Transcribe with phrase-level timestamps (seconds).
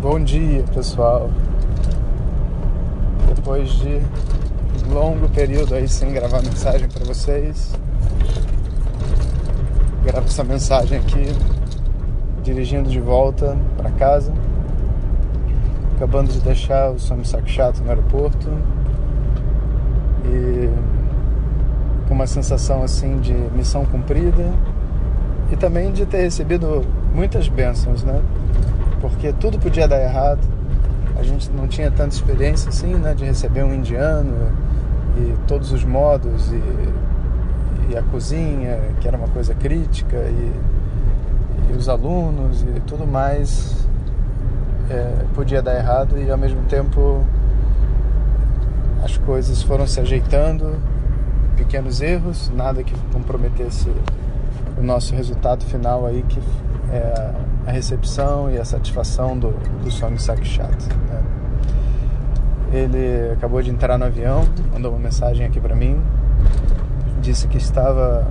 [0.00, 1.30] Bom dia, pessoal.
[3.34, 4.02] Depois de
[4.86, 7.72] um longo período aí sem gravar mensagem para vocês,
[10.04, 11.26] gravo essa mensagem aqui
[12.42, 14.34] dirigindo de volta para casa,
[15.96, 18.50] acabando de deixar o Swami Sakshat no aeroporto
[20.26, 20.68] e
[22.06, 24.52] com uma sensação assim de missão cumprida
[25.50, 28.20] e também de ter recebido muitas bênçãos, né?
[29.00, 30.40] Porque tudo podia dar errado.
[31.18, 34.52] A gente não tinha tanta experiência assim, né, de receber um indiano
[35.16, 40.52] e todos os modos e, e a cozinha, que era uma coisa crítica e,
[41.70, 43.86] e os alunos e tudo mais
[44.90, 47.24] é, podia dar errado e ao mesmo tempo
[49.02, 50.76] as coisas foram se ajeitando,
[51.56, 53.88] pequenos erros, nada que comprometesse
[54.78, 56.40] o nosso resultado final aí que
[56.92, 57.32] é
[57.66, 59.50] a recepção e a satisfação do,
[59.82, 60.76] do Swami Sakshat.
[61.08, 61.22] Né?
[62.72, 66.00] Ele acabou de entrar no avião, mandou uma mensagem aqui para mim,
[67.20, 68.26] disse que estava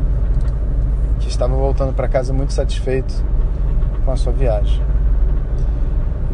[1.20, 3.23] que estava voltando para casa muito satisfeito
[4.03, 4.81] com a sua viagem.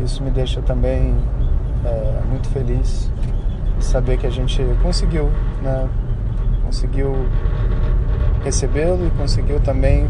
[0.04, 1.16] Isso me deixa também
[1.86, 3.12] é, muito feliz
[3.80, 5.30] saber que a gente conseguiu,
[5.62, 5.90] né?
[6.66, 7.14] Conseguiu
[8.44, 10.08] recebê-lo e conseguiu também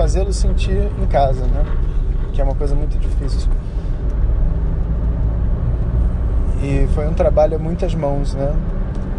[0.00, 1.62] fazê-lo sentir em casa, né?
[2.32, 3.50] Que é uma coisa muito difícil.
[6.62, 8.50] E foi um trabalho a muitas mãos, né?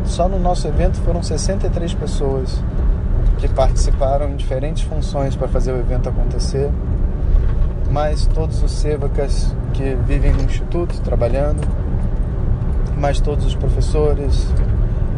[0.05, 2.63] Só no nosso evento foram 63 pessoas
[3.37, 6.71] que participaram em diferentes funções para fazer o evento acontecer,
[7.91, 11.61] mais todos os sevacas que vivem no instituto trabalhando,
[12.97, 14.47] mais todos os professores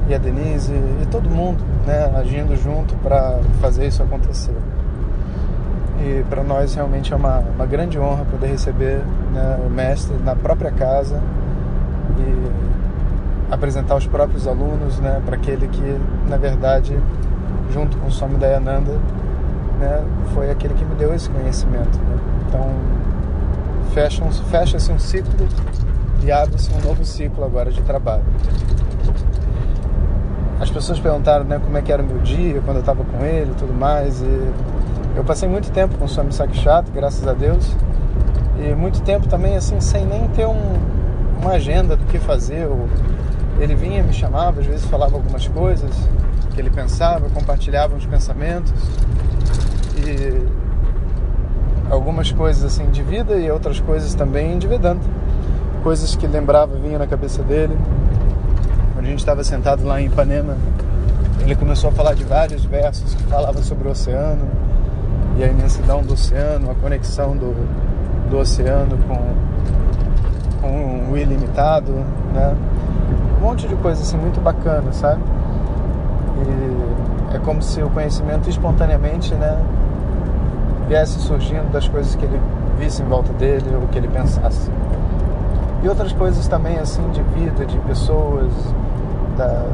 [0.09, 4.57] e a Denise e todo mundo, né, agindo junto para fazer isso acontecer.
[5.99, 10.35] E para nós realmente é uma, uma grande honra poder receber né, o mestre na
[10.35, 11.19] própria casa
[12.17, 16.97] e apresentar os próprios alunos né, para aquele que, na verdade,
[17.71, 18.99] junto com o Swami Dayananda,
[19.79, 21.97] né, foi aquele que me deu esse conhecimento.
[21.99, 22.17] Né?
[22.47, 22.69] Então,
[23.93, 25.47] fecha-se fecha um ciclo
[26.23, 28.23] e abre-se um novo ciclo agora de trabalho.
[30.59, 33.23] As pessoas perguntaram né, como é que era o meu dia quando eu estava com
[33.25, 34.21] ele e tudo mais.
[34.21, 34.51] E
[35.16, 37.75] eu passei muito tempo com o Swami Sakshat, graças a Deus,
[38.57, 40.74] e muito tempo também assim sem nem ter um,
[41.40, 42.68] uma agenda do que fazer.
[43.59, 45.91] Ele vinha, me chamava, às vezes falava algumas coisas
[46.53, 48.73] que ele pensava, compartilhava uns pensamentos
[49.97, 50.47] e
[51.91, 55.06] algumas coisas assim de vida e outras coisas também de Vedanta.
[55.84, 57.78] Coisas que lembrava vinha na cabeça dele.
[58.94, 60.57] Quando a gente estava sentado lá em Ipanema,
[61.41, 64.72] ele começou a falar de vários versos que falavam sobre o oceano
[65.38, 67.55] e a imensidão do oceano, a conexão do,
[68.29, 71.91] do oceano com, com o ilimitado,
[72.33, 72.55] né?
[73.38, 75.22] Um monte de coisa assim muito bacana, sabe?
[76.47, 79.57] E é como se o conhecimento espontaneamente, né,
[80.88, 82.39] viesse surgindo das coisas que ele
[82.77, 84.69] visse em volta dele ou que ele pensasse.
[85.83, 88.51] E outras coisas também assim de vida, de pessoas,
[89.38, 89.66] da,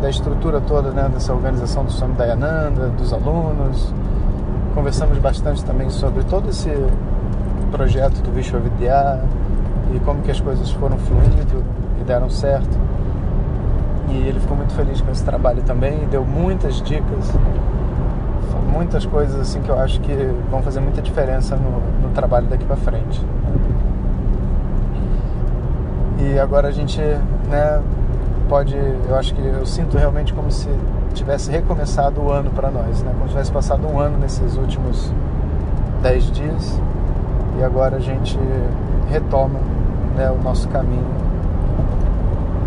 [0.00, 3.92] da estrutura toda né, dessa organização do Swami Dayananda, dos alunos,
[4.80, 6.70] Conversamos bastante também sobre todo esse
[7.70, 9.22] projeto do Vishwavidya
[9.94, 11.62] e como que as coisas foram fluindo
[12.00, 12.78] e deram certo.
[14.08, 17.30] E ele ficou muito feliz com esse trabalho também e deu muitas dicas,
[18.72, 20.14] muitas coisas assim que eu acho que
[20.50, 23.20] vão fazer muita diferença no, no trabalho daqui para frente.
[26.20, 27.02] E agora a gente,
[27.50, 27.82] né,
[28.50, 30.68] pode, eu acho que eu sinto realmente como se
[31.14, 33.12] tivesse recomeçado o ano para nós, né?
[33.12, 35.12] Como se tivesse passado um ano nesses últimos
[36.02, 36.80] dez dias
[37.56, 38.36] e agora a gente
[39.08, 39.60] retoma
[40.16, 41.06] né, o nosso caminho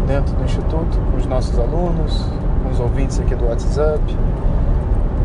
[0.08, 2.26] dentro do Instituto, com os nossos alunos,
[2.64, 4.02] com os ouvintes aqui do WhatsApp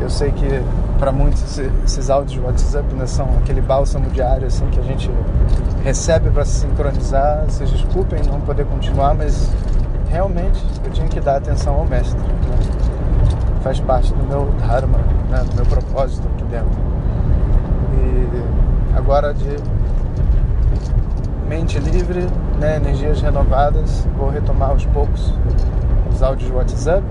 [0.00, 0.62] Eu sei que
[0.99, 5.08] para muitos esses áudios de WhatsApp né, são aquele bálsamo diário assim que a gente
[5.84, 7.44] recebe para se sincronizar.
[7.49, 9.49] Vocês desculpem não poder continuar, mas
[10.10, 12.19] realmente eu tinha que dar atenção ao mestre.
[12.19, 12.28] Né?
[13.62, 14.99] Faz parte do meu dharma,
[15.31, 15.44] né?
[15.49, 16.78] do meu propósito aqui dentro.
[17.94, 19.56] E agora de
[21.49, 22.26] mente livre,
[22.58, 22.76] né?
[22.76, 25.32] energias renovadas, vou retomar aos poucos
[26.12, 27.05] os áudios de WhatsApp.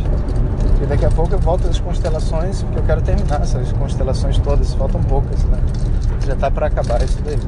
[0.81, 4.73] E daqui a pouco eu volto às constelações, porque eu quero terminar essas constelações todas,
[4.73, 5.57] faltam poucas, né?
[6.25, 7.39] Já está para acabar isso daí.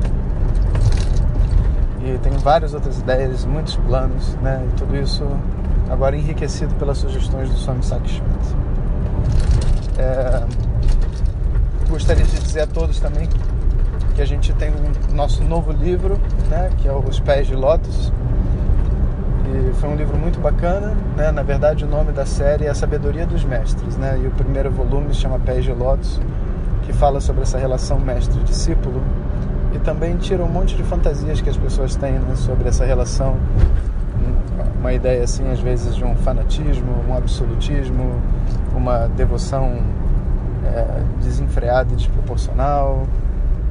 [2.04, 4.66] E tenho várias outras ideias, muitos planos, né?
[4.68, 5.26] E tudo isso
[5.90, 8.30] agora enriquecido pelas sugestões do Swami Sakshmat.
[9.98, 10.44] É...
[11.90, 13.28] Gostaria de dizer a todos também
[14.16, 16.20] que a gente tem o um nosso novo livro,
[16.50, 16.70] né?
[16.78, 18.12] Que é Os Pés de Lótus
[19.52, 21.32] e foi um livro muito bacana, né?
[21.32, 24.20] Na verdade, o nome da série é A Sabedoria dos Mestres, né?
[24.24, 26.22] E o primeiro volume se chama Pés de Lótus,
[26.84, 29.02] que fala sobre essa relação mestre-discípulo
[29.74, 32.36] e também tira um monte de fantasias que as pessoas têm né?
[32.36, 33.38] sobre essa relação.
[34.80, 38.22] Uma ideia, assim, às vezes, de um fanatismo, um absolutismo,
[38.76, 39.82] uma devoção
[40.66, 40.86] é,
[41.22, 43.06] desenfreada e desproporcional,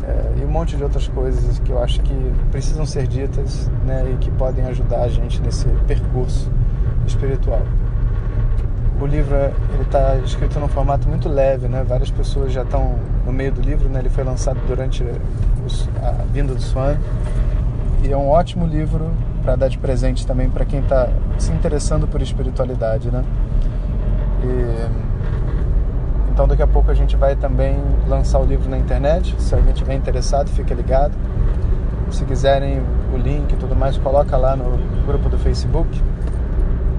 [0.06, 4.10] é, e um monte de outras coisas que eu acho que precisam ser ditas né,
[4.12, 6.50] e que podem ajudar a gente nesse percurso
[7.06, 7.62] espiritual.
[9.00, 11.84] O livro ele está escrito num formato muito leve, né?
[11.86, 14.00] Várias pessoas já estão no meio do livro, né?
[14.00, 15.04] Ele foi lançado durante
[16.02, 16.96] a vinda do Swan
[18.02, 19.10] e é um ótimo livro
[19.42, 21.08] para dar de presente também para quem está
[21.38, 23.24] se interessando por espiritualidade, né?
[24.42, 25.08] E
[26.32, 29.34] então daqui a pouco a gente vai também lançar o livro na internet.
[29.40, 31.12] Se alguém tiver interessado, fique ligado.
[32.10, 32.80] Se quiserem
[33.12, 35.88] o link e tudo mais, coloca lá no grupo do Facebook,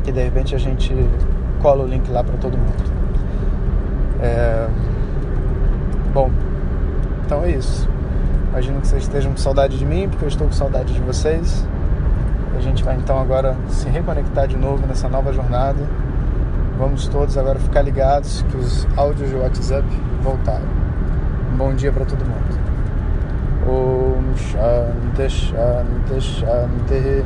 [0.03, 0.93] que de repente a gente
[1.61, 2.91] cola o link lá para todo mundo.
[4.21, 4.67] É...
[6.13, 6.31] Bom,
[7.25, 7.87] então é isso.
[8.49, 11.65] Imagino que vocês estejam com saudade de mim, porque eu estou com saudade de vocês.
[12.57, 15.87] A gente vai então agora se reconectar de novo nessa nova jornada
[16.79, 19.85] Vamos todos agora ficar ligados que os áudios de WhatsApp
[20.23, 20.65] voltaram.
[21.51, 22.57] Um bom dia para todo mundo.
[23.67, 27.25] Om Shanti Shanti Shanti